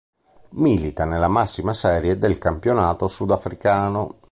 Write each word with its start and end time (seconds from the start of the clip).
Milita 0.53 1.05
nella 1.05 1.27
massima 1.27 1.73
serie 1.73 2.17
del 2.17 2.39
campionato 2.39 3.07
sudafricano. 3.07 4.17